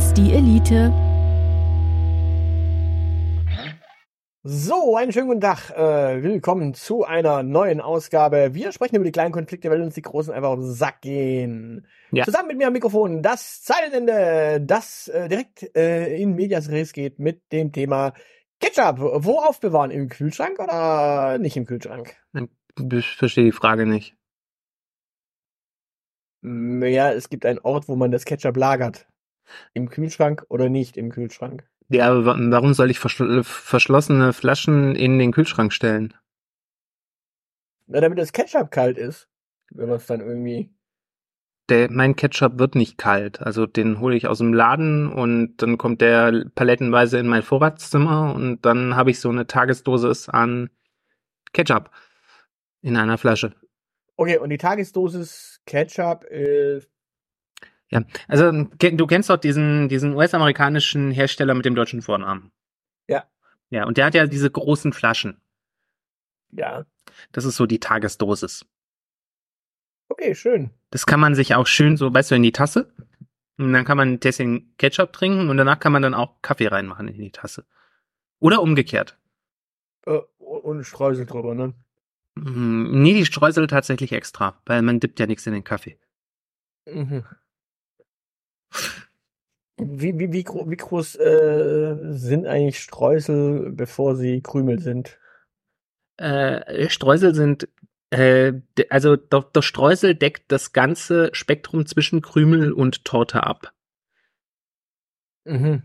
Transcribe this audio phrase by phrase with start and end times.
[0.00, 0.90] Ist die Elite.
[4.42, 5.68] So, einen schönen guten Tag.
[5.76, 8.54] Äh, willkommen zu einer neuen Ausgabe.
[8.54, 11.86] Wir sprechen über die kleinen Konflikte, weil uns die großen einfach auf den Sack gehen.
[12.12, 12.24] Ja.
[12.24, 17.18] Zusammen mit mir am Mikrofon das Zeilenende, das äh, direkt äh, in Medias Res geht
[17.18, 18.14] mit dem Thema
[18.58, 19.00] Ketchup.
[19.00, 19.90] Wo aufbewahren?
[19.90, 22.16] Im Kühlschrank oder nicht im Kühlschrank?
[22.90, 24.16] Ich verstehe die Frage nicht.
[26.42, 29.06] Ja, es gibt einen Ort, wo man das Ketchup lagert.
[29.74, 31.68] Im Kühlschrank oder nicht im Kühlschrank?
[31.88, 36.14] Ja, aber wa- warum soll ich verschl verschlossene Flaschen in den Kühlschrank stellen?
[37.86, 39.28] Na, damit das Ketchup kalt ist.
[39.72, 40.70] Wenn man es dann irgendwie.
[41.68, 43.40] Der, mein Ketchup wird nicht kalt.
[43.40, 48.34] Also den hole ich aus dem Laden und dann kommt der palettenweise in mein Vorratszimmer
[48.34, 50.70] und dann habe ich so eine Tagesdosis an
[51.52, 51.90] Ketchup
[52.82, 53.54] in einer Flasche.
[54.16, 56.88] Okay, und die Tagesdosis Ketchup ist.
[57.90, 62.52] Ja, also ke- du kennst doch diesen, diesen US-amerikanischen Hersteller mit dem deutschen Vornamen.
[63.08, 63.24] Ja.
[63.70, 65.40] Ja, und der hat ja diese großen Flaschen.
[66.52, 66.86] Ja.
[67.32, 68.64] Das ist so die Tagesdosis.
[70.08, 70.70] Okay, schön.
[70.90, 72.92] Das kann man sich auch schön so, weißt du, in die Tasse.
[73.58, 76.68] Und dann kann man ein Tässchen Ketchup trinken und danach kann man dann auch Kaffee
[76.68, 77.66] reinmachen in die Tasse.
[78.38, 79.18] Oder umgekehrt.
[80.06, 81.74] Äh, und Streusel drüber, ne?
[82.36, 85.98] Mm, Nee, die Streusel tatsächlich extra, weil man dippt ja nichts in den Kaffee.
[86.86, 87.24] Mhm.
[89.82, 95.18] Wie, wie, wie, wie groß äh, sind eigentlich Streusel, bevor sie Krümel sind?
[96.16, 97.68] Äh, Streusel sind,
[98.10, 98.52] äh,
[98.90, 103.72] also der, der Streusel deckt das ganze Spektrum zwischen Krümel und Torte ab.
[105.46, 105.82] Mhm.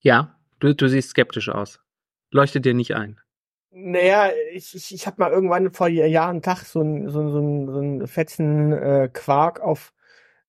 [0.00, 1.80] Ja, du, du siehst skeptisch aus.
[2.30, 3.20] Leuchtet dir nicht ein.
[3.70, 7.66] Naja, ich, ich, ich habe mal irgendwann vor Jahren Tag so ein so, so, ein-
[7.66, 9.92] so ein fetzen äh, Quark auf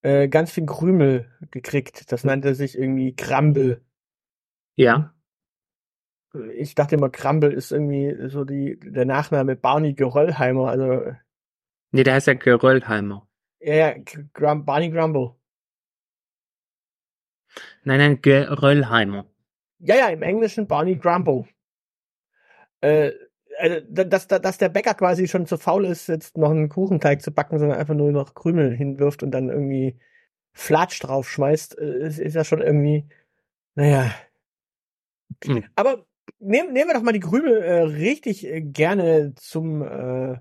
[0.02, 2.12] äh, ganz viel Krümel gekriegt.
[2.12, 3.82] Das nannte sich irgendwie Crumble.
[4.76, 5.14] Ja,
[6.56, 10.70] Ich dachte immer, Crumble ist irgendwie so die der Nachname Barney Geröllheimer.
[10.70, 11.12] Also
[11.92, 13.28] nee, der heißt ja Geröllheimer.
[13.60, 13.96] ja, ja,
[14.34, 15.36] Grum Barney Grumble.
[17.84, 19.26] Nein, nein, Geröllheimer.
[19.80, 21.46] Ja, ja, im Englischen Barney Grumble.
[22.82, 23.12] Äh,
[23.60, 26.70] also, da- dass, da- dass der Bäcker quasi schon zu faul ist, jetzt noch einen
[26.70, 30.00] Kuchenteig zu backen, sondern einfach nur noch Krümel hinwirft und dann irgendwie
[30.54, 33.06] Flatsch draufschmeißt, äh, ist, ist ja schon irgendwie,
[33.76, 34.12] naja.
[35.46, 35.64] Hm.
[35.76, 36.06] Aber
[36.40, 40.38] nehmen, nehmen wir doch mal die Krümel äh, richtig äh, gerne zum äh,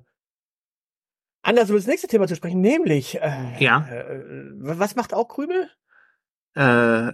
[1.42, 3.86] anders über das nächste Thema zu sprechen, nämlich äh, Ja.
[3.88, 4.22] äh,
[4.54, 5.70] was macht auch Krümel?
[6.54, 7.12] Äh,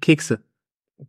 [0.00, 0.42] Kekse.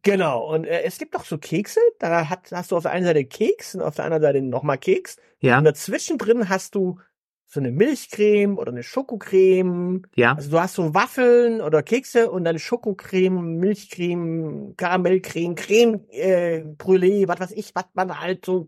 [0.01, 3.05] Genau, und äh, es gibt doch so Kekse, da hat, hast du auf der einen
[3.05, 5.17] Seite Keks und auf der anderen Seite nochmal Keks.
[5.39, 6.99] Ja, Und dazwischen drin hast du
[7.47, 10.01] so eine Milchcreme oder eine Schokocreme.
[10.15, 10.33] ja.
[10.35, 17.27] Also du hast so Waffeln oder Kekse und dann Schokocreme, Milchcreme, Karamellcreme, Creme, äh, Brûlée,
[17.27, 18.67] was weiß ich, was man halt so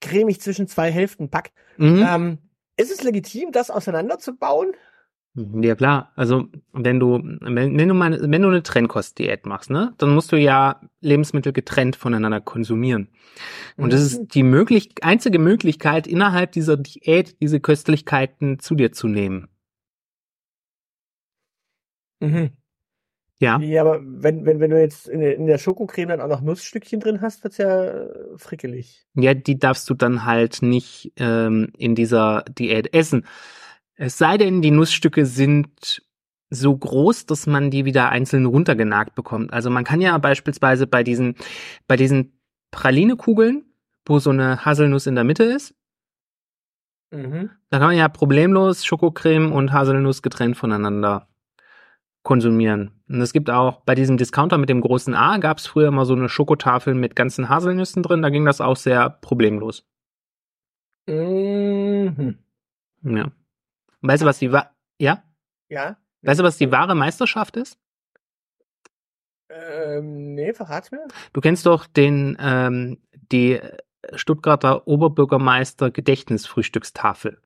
[0.00, 1.52] cremig zwischen zwei Hälften packt.
[1.76, 2.06] Mhm.
[2.08, 2.38] Ähm,
[2.76, 4.72] ist es legitim, das auseinanderzubauen?
[5.36, 9.92] Ja klar, also wenn du wenn, wenn du mal wenn du eine Trennkostdiät machst, ne,
[9.98, 13.08] dann musst du ja Lebensmittel getrennt voneinander konsumieren.
[13.76, 14.06] Und das Mhm.
[14.06, 19.48] ist die möglich einzige Möglichkeit innerhalb dieser Diät diese Köstlichkeiten zu dir zu nehmen.
[22.20, 22.50] Mhm.
[23.38, 26.28] Ja, Ja, aber wenn, wenn, wenn du jetzt in der, in der Schokocreme dann auch
[26.28, 28.08] noch Nussstückchen drin hast, wird's ja äh,
[28.38, 29.06] frickelig.
[29.14, 33.26] ja, die darfst du dann halt nicht ähm, in dieser Diät essen.
[33.96, 36.02] Es sei denn, die Nussstücke sind
[36.50, 39.52] so groß, dass man die wieder einzeln runtergenagt bekommt.
[39.52, 41.34] Also man kann ja beispielsweise bei diesen,
[41.88, 42.38] bei diesen
[42.70, 43.64] Pralinekugeln,
[44.04, 45.74] wo so eine Haselnuss in der Mitte ist,
[47.12, 47.50] Mhm.
[47.70, 51.28] da kann man ja problemlos Schokocreme und Haselnuss getrennt voneinander
[52.24, 52.90] konsumieren.
[53.08, 56.04] Und es gibt auch bei diesem Discounter mit dem großen A gab es früher immer
[56.04, 58.22] so eine Schokotafel mit ganzen Haselnüssen drin.
[58.22, 59.86] Da ging das auch sehr problemlos.
[61.08, 62.38] Mhm.
[63.02, 63.30] Ja.
[64.06, 65.22] Weißt du, was die wa ja?
[65.68, 65.98] Ja?
[66.22, 67.78] Weißt du, was die wahre Meisterschaft ist?
[69.48, 71.06] Ähm, nee, verrat's mir.
[71.32, 72.98] Du kennst doch den ähm,
[73.32, 73.60] die
[74.14, 77.40] Stuttgarter Oberbürgermeister Gedächtnisfrühstückstafel.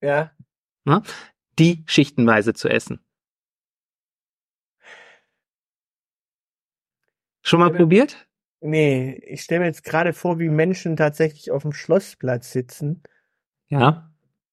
[0.00, 0.32] Ja.
[1.58, 3.00] Die schichtenweise zu essen.
[7.42, 8.28] Schon mal probiert?
[8.60, 13.02] Nee, ich stelle mir jetzt gerade vor, wie Menschen tatsächlich auf dem Schlossplatz sitzen
[13.68, 14.10] Ja.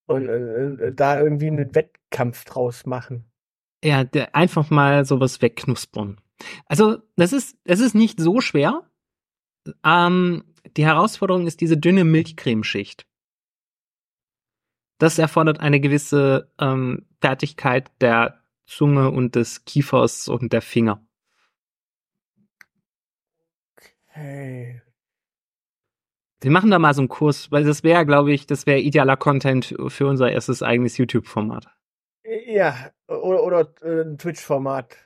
[0.08, 3.26] Und äh, äh, da irgendwie einen Wettkampf draus machen.
[3.84, 6.20] Ja, der, einfach mal sowas wegknuspern.
[6.66, 8.90] Also, das ist, das ist nicht so schwer.
[9.84, 10.44] Ähm,
[10.76, 13.08] die Herausforderung ist diese dünne Milchcremeschicht.
[14.98, 21.06] Das erfordert eine gewisse ähm, Fertigkeit der Zunge und des Kiefers und der Finger.
[24.06, 24.82] Hey.
[26.42, 29.18] Wir machen da mal so einen Kurs, weil das wäre, glaube ich, das wäre idealer
[29.18, 31.68] Content für unser erstes eigenes YouTube-Format.
[32.48, 32.76] Ja,
[33.08, 34.98] oder, oder äh, ein Twitch-Format.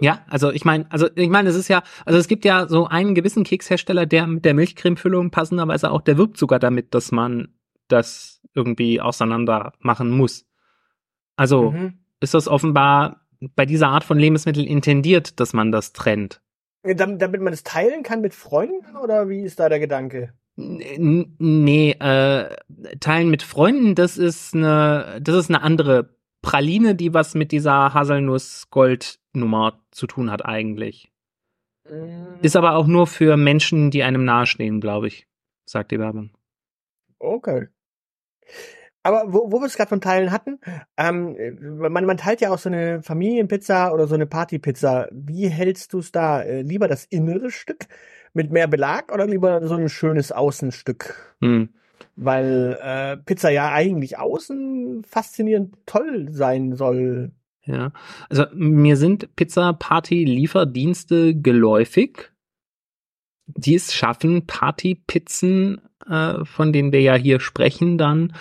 [0.00, 2.86] Ja, also ich meine, also ich meine, es ist ja, also es gibt ja so
[2.86, 7.54] einen gewissen Kekshersteller, der mit der Milchcremefüllung passenderweise auch, der wirbt sogar damit, dass man
[7.88, 10.46] das irgendwie auseinander machen muss.
[11.36, 11.98] Also Mhm.
[12.20, 13.26] ist das offenbar
[13.56, 16.40] bei dieser Art von Lebensmittel intendiert, dass man das trennt.
[16.82, 20.32] Damit, damit man es teilen kann mit Freunden oder wie ist da der Gedanke?
[20.56, 22.56] Nee, äh,
[23.00, 27.92] teilen mit Freunden, das ist eine, das ist eine andere Praline, die was mit dieser
[27.92, 31.10] Haselnuss-Gold-Nummer zu tun hat eigentlich.
[31.88, 35.26] Mm, Ist aber auch nur für Menschen, die einem nahestehen, glaube ich,
[35.64, 36.30] sagt die Werbung.
[37.18, 37.68] Okay.
[39.02, 40.60] Aber wo, wo wir es gerade von Teilen hatten,
[40.96, 41.36] ähm,
[41.78, 45.08] man, man teilt ja auch so eine Familienpizza oder so eine Partypizza.
[45.12, 46.42] Wie hältst du es da?
[46.42, 47.86] Äh, lieber das innere Stück
[48.34, 51.36] mit mehr Belag oder lieber so ein schönes Außenstück?
[51.40, 51.70] Hm.
[52.16, 57.32] Weil äh, Pizza ja eigentlich außen faszinierend toll sein soll.
[57.64, 57.92] Ja,
[58.28, 62.30] also mir sind Pizza-Party-Lieferdienste geläufig,
[63.46, 68.34] die es schaffen, Partypizzen, äh, von denen wir ja hier sprechen, dann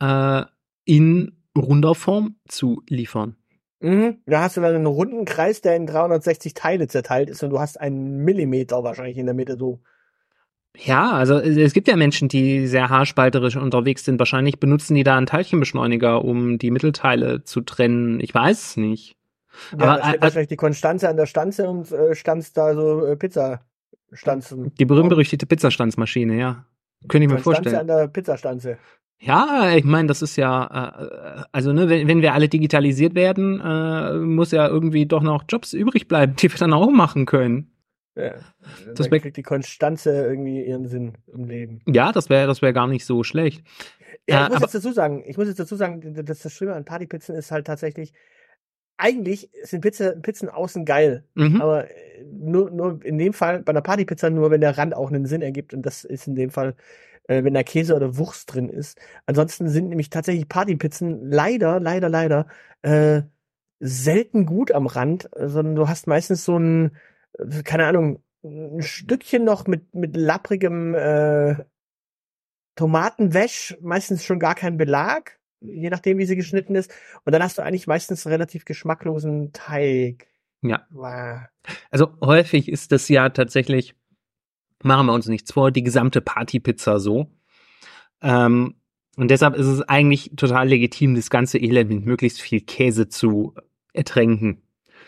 [0.00, 0.44] äh,
[0.84, 3.36] in runder Form zu liefern.
[3.80, 4.18] Mhm.
[4.26, 7.58] Da hast du dann einen runden Kreis, der in 360 Teile zerteilt ist und du
[7.58, 9.80] hast einen Millimeter wahrscheinlich in der Mitte so.
[10.76, 14.18] Ja, also es gibt ja Menschen, die sehr haarspalterisch unterwegs sind.
[14.18, 18.20] Wahrscheinlich benutzen die da einen Teilchenbeschleuniger, um die Mittelteile zu trennen.
[18.20, 19.16] Ich weiß es nicht.
[19.72, 22.74] Ja, Aber, da steht äh, wahrscheinlich die Konstanze an der Stanze und äh, stanzt da
[22.74, 24.72] so äh, Pizzastanzen.
[24.78, 26.66] Die berühmt-berüchtigte Pizzastandsmaschine, ja.
[27.08, 27.80] Könnte ich mir Konstanze vorstellen.
[27.80, 28.78] an der Pizzastanze.
[29.22, 30.64] Ja, ich meine, das ist ja,
[31.38, 35.44] äh, also ne, wenn, wenn wir alle digitalisiert werden, äh, muss ja irgendwie doch noch
[35.48, 37.70] Jobs übrig bleiben, die wir dann auch machen können.
[38.16, 38.32] Ja.
[38.94, 41.80] Das wär- kriegt die Konstanze irgendwie ihren Sinn im Leben.
[41.86, 43.62] Ja, das wäre das wäre gar nicht so schlecht.
[44.26, 46.52] Ja, Äh, ich muss aber- jetzt dazu sagen, ich muss jetzt dazu sagen, dass das
[46.52, 48.12] Schlimme an Partypizzen ist halt tatsächlich,
[48.96, 51.60] eigentlich sind Pizza, Pizzen außen geil, Mhm.
[51.60, 55.08] aber äh, nur, nur in dem Fall bei einer Partypizza nur, wenn der Rand auch
[55.10, 56.74] einen Sinn ergibt und das ist in dem Fall,
[57.30, 58.98] äh, wenn da Käse oder Wurst drin ist.
[59.24, 62.46] Ansonsten sind nämlich tatsächlich Partypizzen leider, leider, leider
[62.82, 63.22] äh,
[63.78, 66.96] selten gut am Rand, sondern du hast meistens so ein,
[67.38, 71.56] äh, keine Ahnung, ein Stückchen noch mit mit lapprigem äh,
[72.74, 76.90] Tomatenwäsch, meistens schon gar kein Belag, je nachdem, wie sie geschnitten ist.
[77.24, 80.26] Und dann hast du eigentlich meistens relativ geschmacklosen Teig.
[80.62, 80.86] Ja.
[80.90, 81.42] Wow.
[81.90, 83.94] Also häufig ist das ja tatsächlich,
[84.82, 87.30] machen wir uns nichts vor, die gesamte Partypizza so.
[88.22, 88.76] Ähm,
[89.16, 93.54] und deshalb ist es eigentlich total legitim, das ganze Elend mit möglichst viel Käse zu
[93.92, 94.62] ertränken.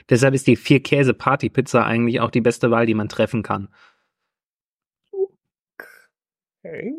[0.08, 3.68] Deshalb ist die vier Käse Partypizza eigentlich auch die beste Wahl, die man treffen kann.
[6.64, 6.92] Okay.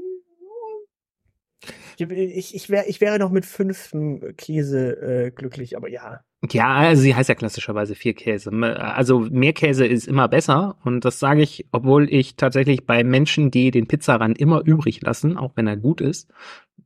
[1.98, 3.92] Ich, ich, ich, wär, ich wäre noch mit fünf
[4.38, 6.22] Käse äh, glücklich, aber ja.
[6.52, 8.52] Ja, also sie heißt ja klassischerweise vier Käse.
[8.52, 13.50] Also mehr Käse ist immer besser und das sage ich, obwohl ich tatsächlich bei Menschen,
[13.50, 16.30] die den Pizzarand immer übrig lassen, auch wenn er gut ist,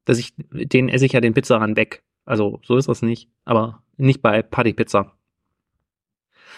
[0.06, 2.04] dass ich, den esse ich ja den Pizzarand weg.
[2.26, 5.14] Also so ist das nicht, aber nicht bei Partypizza.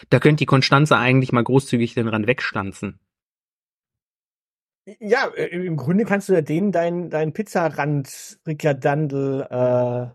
[0.09, 2.99] Da könnte die Konstanze eigentlich mal großzügig den Rand wegstanzen.
[4.99, 10.07] Ja, äh, im Grunde kannst du ja den dein, dein Pizzarand Ricardandel äh,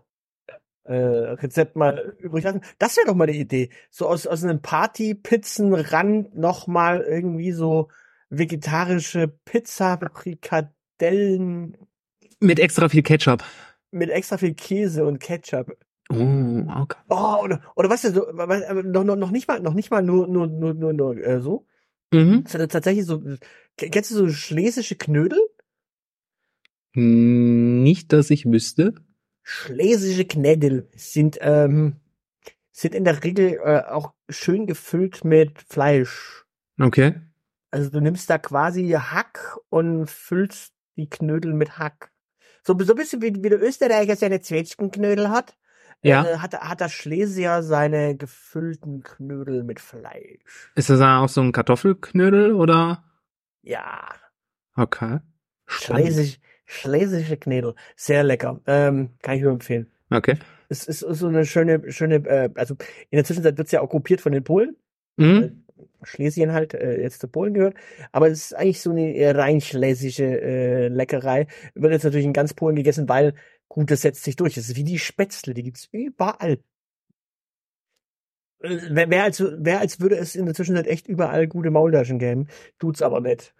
[0.91, 2.61] äh, Rezept mal übrig lassen.
[2.79, 3.69] Das wäre doch mal eine Idee.
[3.89, 7.89] So aus, aus einem Party-Pizzenrand noch mal irgendwie so
[8.29, 11.77] vegetarische Pizza Frikadellen
[12.39, 13.43] Mit extra viel Ketchup.
[13.91, 15.77] mit extra viel Käse und Ketchup.
[16.11, 16.15] Oh,
[16.81, 16.97] okay.
[17.09, 20.27] Oh, oder, oder was ist so, noch, noch, noch nicht mal, noch nicht mal nur,
[20.27, 21.65] nur, nur, nur, nur äh, so.
[22.13, 22.45] Mhm.
[22.47, 23.23] sondern tatsächlich so,
[23.77, 25.39] kennst du so schlesische Knödel?
[26.93, 28.95] Nicht, dass ich wüsste.
[29.43, 31.97] Schlesische Knödel sind, ähm,
[32.71, 36.45] sind in der Regel äh, auch schön gefüllt mit Fleisch.
[36.79, 37.21] Okay.
[37.71, 42.11] Also du nimmst da quasi Hack und füllst die Knödel mit Hack.
[42.63, 45.57] So, so ein bisschen wie, wie der Österreicher seine Zwetschgenknödel hat,
[46.01, 46.25] Ja.
[46.25, 50.71] äh, hat, hat der Schlesier seine gefüllten Knödel mit Fleisch.
[50.75, 53.03] Ist das dann auch so ein Kartoffelknödel oder?
[53.65, 54.09] Ja,
[54.75, 55.19] Okay.
[55.67, 56.07] Spannend.
[56.07, 57.75] Schlesisch, schlesische Knödel.
[57.95, 58.61] Sehr lecker.
[58.67, 59.91] Ähm, kann ich nur empfehlen.
[60.09, 60.37] Okay.
[60.69, 62.75] Es ist so eine schöne, schöne, äh, also
[63.09, 64.75] in der Zwischenzeit wird's ja okkupiert von den Polen.
[65.17, 65.63] Mhm.
[66.03, 67.75] Schlesien halt äh, jetzt zu Polen gehört.
[68.11, 71.47] Aber es ist eigentlich so eine rein schlesische äh, Leckerei.
[71.73, 73.33] Wird jetzt natürlich in ganz Polen gegessen, weil,
[73.67, 74.55] gut, das setzt sich durch.
[74.55, 76.59] Das ist wie die Spätzle, die gibt's überall.
[78.65, 82.47] Äh, Wer, als, wer als würde es in der Zwischenzeit echt überall gute Maultaschen geben,
[82.79, 83.53] tut's aber nicht.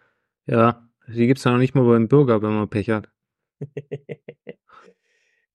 [0.46, 0.82] Ja.
[1.08, 3.10] Die gibt's ja noch nicht mal beim Bürger, wenn man Pech hat.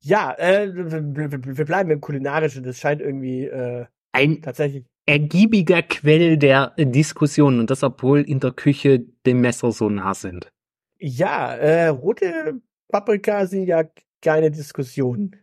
[0.03, 2.65] Ja, äh, wir, wir, bleiben im Kulinarischen.
[2.65, 8.53] Das scheint irgendwie äh, Ein tatsächlich ergiebiger Quell der Diskussion und das, obwohl in der
[8.53, 10.51] Küche die Messer so nah sind.
[10.99, 13.85] Ja, äh, rote Paprika sind ja
[14.23, 15.37] keine Diskussion.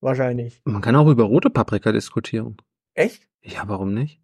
[0.00, 0.60] Wahrscheinlich.
[0.64, 2.56] Man kann auch über rote Paprika diskutieren.
[2.98, 3.28] Echt?
[3.42, 4.20] Ja, warum nicht?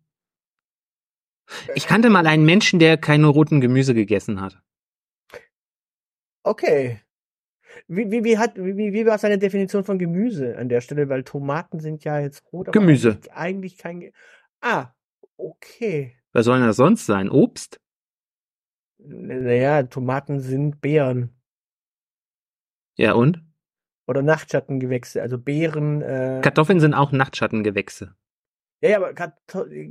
[1.77, 4.61] Ich kannte mal einen Menschen, der keine roten Gemüse gegessen hat.
[6.43, 7.01] Okay.
[7.87, 11.09] Wie, wie, wie hat, wie, wie war seine Definition von Gemüse an der Stelle?
[11.09, 12.73] Weil Tomaten sind ja jetzt rot.
[12.73, 13.11] Gemüse.
[13.11, 14.13] Eigentlich, eigentlich kein, Ge
[14.61, 14.93] ah,
[15.37, 16.17] okay.
[16.33, 17.31] Was soll denn das sonst sein?
[17.31, 17.81] Obst?
[18.99, 21.41] Naja, Tomaten sind Beeren.
[22.97, 23.41] Ja, und?
[24.09, 28.17] Oder Nachtschattengewächse, also Beeren, äh, Kartoffeln sind auch Nachtschattengewächse.
[28.85, 29.89] Ja, ja, aber äh,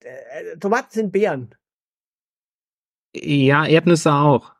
[0.00, 1.54] äh, Tomaten sind Beeren.
[3.14, 4.54] Ja, Erdnüsse auch.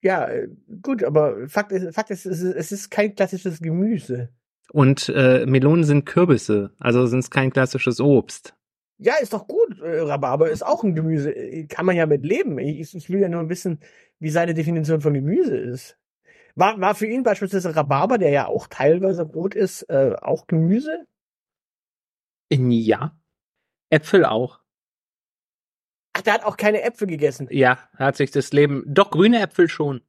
[0.00, 0.48] Ja, äh,
[0.80, 4.30] gut, aber Fakt ist, Fakt ist, es ist, kein klassisches Gemüse.
[4.72, 8.54] Und äh, Melonen sind Kürbisse, also sind es kein klassisches Obst.
[8.96, 9.80] Ja, ist doch gut.
[9.80, 11.30] Äh, Rhabarber ist auch ein Gemüse.
[11.30, 12.58] Äh, Kann man ja mit leben.
[12.58, 13.80] Ich, ich will ja nur wissen,
[14.18, 15.98] wie seine Definition von Gemüse ist.
[16.54, 21.06] War, war für ihn beispielsweise Rhabarber, der ja auch teilweise rot ist, äh, auch Gemüse?
[22.50, 23.18] Ja.
[23.90, 24.60] Äpfel auch.
[26.12, 27.48] Ach, der hat auch keine Äpfel gegessen.
[27.50, 28.84] Ja, hat sich das Leben.
[28.86, 30.00] Doch, grüne Äpfel schon.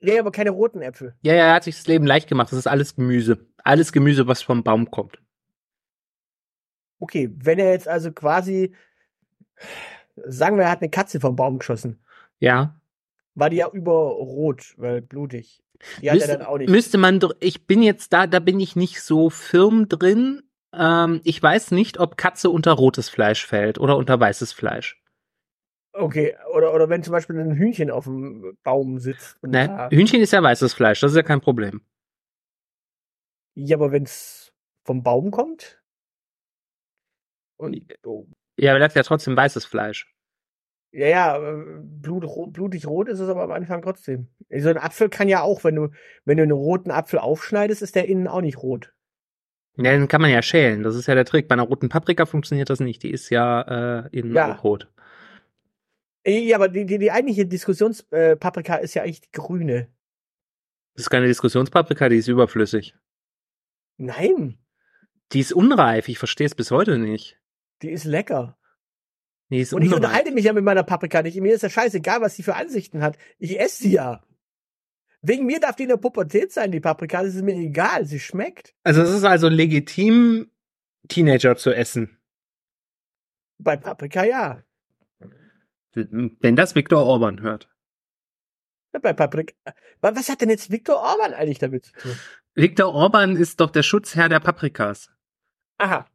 [0.00, 1.16] Nee, aber keine roten Äpfel.
[1.22, 2.50] Ja, ja, er hat sich das Leben leicht gemacht.
[2.52, 3.46] Das ist alles Gemüse.
[3.58, 5.18] Alles Gemüse, was vom Baum kommt.
[6.98, 8.74] Okay, wenn er jetzt also quasi,
[10.16, 12.04] sagen wir, er hat eine Katze vom Baum geschossen,
[12.38, 12.78] Ja.
[13.34, 15.62] war die ja überrot, weil blutig.
[16.00, 16.70] Die hat er Müsste, dann auch nicht.
[16.70, 20.42] müsste man doch, ich bin jetzt da, da bin ich nicht so firm drin.
[20.78, 25.00] Ähm, ich weiß nicht, ob Katze unter rotes Fleisch fällt oder unter weißes Fleisch.
[25.92, 29.40] Okay, oder, oder wenn zum Beispiel ein Hühnchen auf dem Baum sitzt.
[29.42, 29.68] Und Ne?
[29.68, 31.82] da- Hühnchen ist ja weißes Fleisch, das ist ja kein Problem.
[33.56, 34.52] Ja, aber wenn's
[34.84, 35.80] vom Baum kommt?
[37.56, 38.26] Und, oh,
[38.58, 40.12] Ja, aber das ist ja trotzdem weißes Fleisch.
[40.92, 44.28] ja, ja, äh, Blut, blutig rot ist es aber am Anfang trotzdem.
[44.56, 45.88] So ein Apfel kann ja auch, wenn du,
[46.24, 48.93] wenn du einen roten Apfel aufschneidest, ist der innen auch nicht rot.
[49.76, 50.82] Ja, den kann man ja schälen.
[50.84, 51.48] Das ist ja der Trick.
[51.48, 53.02] Bei einer roten Paprika funktioniert das nicht.
[53.02, 54.52] Die ist ja äh, innen Ja.
[54.52, 54.88] rot.
[56.24, 59.88] Äh, Ja, aber die, die, die eigentliche Diskussionspaprika äh, ist ja eigentlich die grüne.
[60.94, 62.94] Das ist keine Diskussionspaprika, die ist überflüssig.
[63.96, 64.58] Nein,
[65.32, 66.08] Die ist unreif.
[66.08, 67.38] Ich verstehe es bis heute nicht.
[67.82, 68.56] die ist lecker.
[69.50, 70.04] Die ist Und ich unreif.
[70.04, 71.38] unterhalte mich ja mit meiner Paprika nicht.
[71.40, 73.18] Mir ist ja scheißegal, was sie für Ansichten hat.
[73.38, 74.22] Ich esse sie ja.
[75.26, 77.22] Wegen mir darf die in der Pubertät sein, die Paprika.
[77.22, 78.04] Das ist mir egal.
[78.04, 78.74] Sie schmeckt.
[78.82, 80.50] Also es ist also legitim,
[81.08, 82.18] Teenager zu essen.
[83.58, 84.62] Bei Paprika ja.
[85.94, 87.70] Wenn das Viktor Orban hört.
[88.92, 89.54] Ja, Bei Paprika.
[90.02, 92.16] Was hat denn jetzt Viktor Orban eigentlich damit zu tun?
[92.54, 95.10] Viktor Orban ist doch der Schutzherr der Paprikas.
[95.78, 96.06] Aha.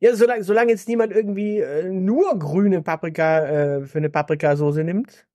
[0.00, 5.26] Ja, solange, solange jetzt niemand irgendwie äh, nur grüne Paprika äh, für eine Paprikasauce nimmt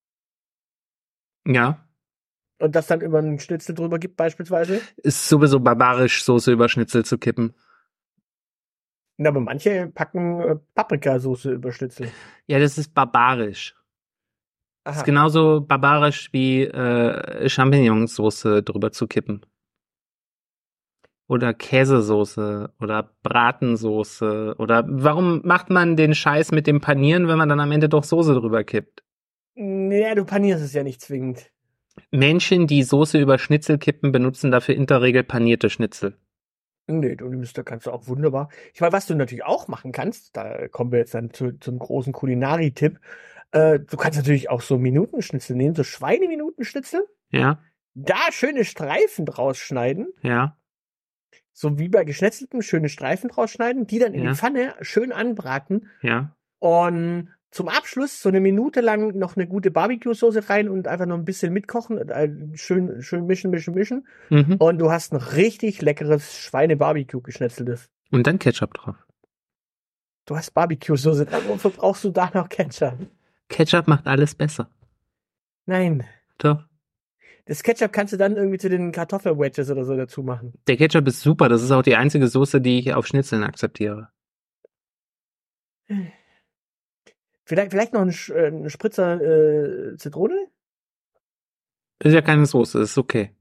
[1.46, 1.87] Ja.
[2.60, 4.82] Und das dann über einen Schnitzel drüber gibt beispielsweise.
[4.98, 7.54] Ist sowieso barbarisch, Soße über Schnitzel zu kippen.
[9.18, 12.12] Na, aber manche packen äh, Paprikasauce über Schnitzel.
[12.46, 13.76] Ja, das ist barbarisch.
[14.84, 14.98] Aha.
[14.98, 19.46] Ist genauso barbarisch wie äh, Champignonsauce drüber zu kippen.
[21.28, 27.50] Oder Käsesoße oder Bratensoße oder warum macht man den Scheiß mit dem Panieren, wenn man
[27.50, 29.04] dann am Ende doch Soße drüber kippt?
[29.56, 31.52] Naja, du panierst es ja nicht zwingend.
[32.12, 36.18] Menschen, die Soße über Schnitzel kippen, benutzen dafür in der Regel panierte Schnitzel.
[36.90, 38.50] Nee, du nimmst da kannst du auch wunderbar.
[38.74, 41.80] Ich meine, was du natürlich auch machen kannst, da kommen wir jetzt dann zu, zum
[41.80, 43.00] großen Kulinari-Tipp.
[43.52, 47.06] Äh, du kannst natürlich auch so Minutenschnitzel nehmen, so Schweineminutenschnitzel.
[47.30, 47.60] Ja,
[47.94, 50.58] Da schöne Streifen draus schneiden, ja,
[51.52, 54.30] so wie bei geschnetzeltem schöne Streifen draus schneiden, die dann in Ja.
[54.32, 56.36] die Pfanne schön anbraten ja.
[56.60, 61.18] und zum Abschluss so eine Minute lang noch eine gute Barbecue-Soße rein und einfach noch
[61.18, 64.08] ein bisschen mitkochen, äh, schön, schön mischen, mischen, mischen.
[64.30, 64.56] Mhm.
[64.58, 67.90] Und du hast ein richtig leckeres Schweine-Barbecue geschnetzeltes.
[68.12, 68.96] Und dann Ketchup drauf.
[70.26, 72.98] Du hast Barbecue-Soße, dann wofür brauchst du da noch Ketchup?
[73.48, 74.70] Ketchup macht alles besser.
[75.66, 76.04] Nein.
[76.38, 76.64] Doch.
[77.46, 80.54] Das Ketchup kannst du dann irgendwie zu den Kartoffelwedges oder so dazu machen.
[80.68, 81.48] Der Ketchup ist super.
[81.48, 84.10] Das ist auch die einzige Soße, die ich auf Schnitzeln akzeptiere.
[87.48, 90.48] Vielleicht, vielleicht noch ein, äh, ein Spritzer äh, Zitrone?
[92.04, 93.32] Ist ja keine Soße, ist okay.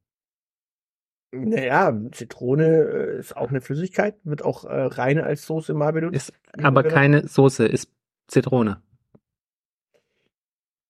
[1.33, 6.15] Naja, Zitrone äh, ist auch eine Flüssigkeit, wird auch äh, rein als Soße mal benutzt.
[6.15, 6.33] Ist
[6.63, 7.91] aber keine Soße, ist
[8.29, 8.81] Zitrone.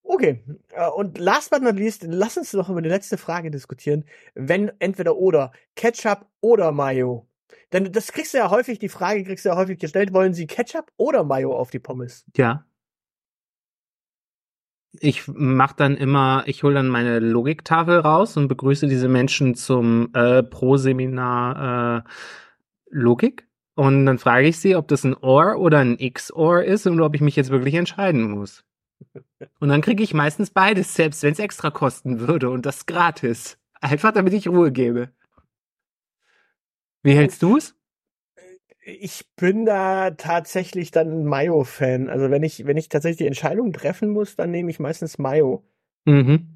[0.02, 0.44] Okay,
[0.75, 4.04] äh, und last but not least, lass uns noch über die letzte Frage diskutieren.
[4.35, 7.26] Wenn entweder oder, Ketchup oder Mayo.
[7.73, 10.46] Denn das kriegst du ja häufig, die Frage kriegst du ja häufig gestellt, wollen Sie
[10.46, 12.26] Ketchup oder Mayo auf die Pommes?
[12.37, 12.66] Ja.
[15.00, 20.11] Ich mach dann immer, ich hole dann meine Logiktafel raus und begrüße diese Menschen zum
[20.15, 22.11] äh, Pro-Seminar äh,
[22.91, 23.47] Logik.
[23.75, 27.15] Und dann frage ich sie, ob das ein OR oder ein XOR ist und ob
[27.15, 28.65] ich mich jetzt wirklich entscheiden muss.
[29.61, 33.59] Und dann kriege ich meistens beides, selbst wenn es extra kosten würde und das gratis.
[33.81, 35.11] Einfach damit ich Ruhe gebe.
[37.03, 37.75] Wie hältst du es?
[38.88, 42.09] Ich bin da tatsächlich dann ein Mayo-Fan.
[42.09, 45.64] Also wenn ich, wenn ich tatsächlich die Entscheidung treffen muss, dann nehme ich meistens Mayo.
[46.05, 46.55] Mhm.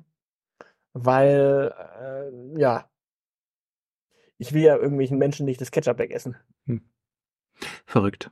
[0.92, 2.88] Weil, äh, ja,
[4.38, 6.36] ich will ja irgendwelchen Menschen nicht das Ketchup wegessen.
[7.84, 8.30] Verrückt.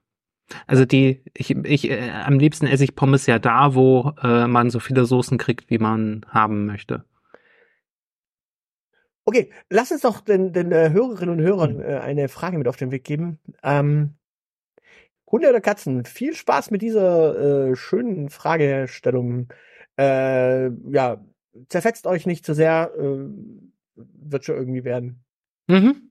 [0.69, 4.71] Also die, ich, ich, äh, am liebsten esse ich Pommes ja da, wo äh, man
[4.71, 7.05] so viele Soßen kriegt, wie man haben möchte.
[9.29, 12.79] Okay, lass uns doch den, den äh, Hörerinnen und Hörern äh, eine Frage mit auf
[12.79, 13.39] den Weg geben.
[13.63, 14.15] Ähm,
[15.31, 16.07] Hunde oder Katzen?
[16.07, 19.53] Viel Spaß mit dieser äh, schönen Fragestellung.
[19.99, 21.23] Äh, ja,
[21.69, 23.27] zerfetzt euch nicht zu sehr, äh,
[23.97, 25.23] wird schon irgendwie werden.
[25.67, 26.11] Mhm.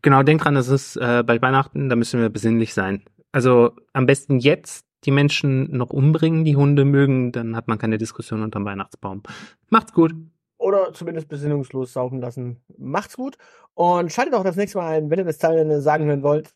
[0.00, 3.02] Genau, denk dran, das ist äh, bei Weihnachten, da müssen wir besinnlich sein.
[3.32, 7.98] Also am besten jetzt die Menschen noch umbringen, die Hunde mögen, dann hat man keine
[7.98, 9.24] Diskussion unterm Weihnachtsbaum.
[9.68, 10.14] Macht's gut.
[10.60, 12.60] Oder zumindest besinnungslos saugen lassen.
[12.76, 13.38] Macht's gut
[13.72, 16.54] und schaltet auch das nächste Mal ein, wenn ihr das Teil sagen hören wollt.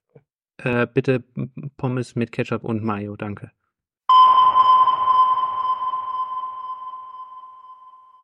[0.58, 1.24] Äh, bitte
[1.78, 3.50] Pommes mit Ketchup und Mayo, danke.